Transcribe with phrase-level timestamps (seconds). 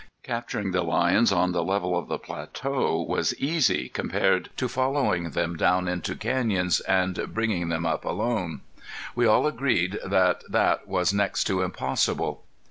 [0.23, 5.55] Capturing the lions on the level of the plateau was easy compared to following them
[5.55, 8.61] down into canyons and bringing them up alone.
[9.13, 12.41] We all agreed that that was next to impossible.